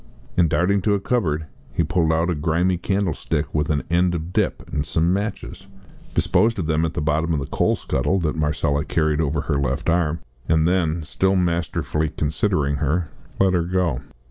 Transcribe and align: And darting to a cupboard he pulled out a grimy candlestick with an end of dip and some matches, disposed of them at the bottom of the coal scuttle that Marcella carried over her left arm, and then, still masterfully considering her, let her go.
And 0.35 0.49
darting 0.49 0.81
to 0.81 0.95
a 0.95 0.99
cupboard 0.99 1.45
he 1.73 1.83
pulled 1.83 2.11
out 2.11 2.31
a 2.31 2.33
grimy 2.33 2.77
candlestick 2.79 3.53
with 3.53 3.69
an 3.69 3.83
end 3.91 4.15
of 4.15 4.33
dip 4.33 4.67
and 4.73 4.83
some 4.83 5.13
matches, 5.13 5.67
disposed 6.15 6.57
of 6.57 6.65
them 6.65 6.85
at 6.85 6.95
the 6.95 7.01
bottom 7.03 7.33
of 7.33 7.39
the 7.39 7.45
coal 7.45 7.75
scuttle 7.75 8.17
that 8.21 8.35
Marcella 8.35 8.83
carried 8.83 9.21
over 9.21 9.41
her 9.41 9.59
left 9.59 9.91
arm, 9.91 10.21
and 10.49 10.67
then, 10.67 11.03
still 11.03 11.35
masterfully 11.35 12.09
considering 12.09 12.77
her, 12.77 13.11
let 13.39 13.53
her 13.53 13.61
go. 13.65 14.01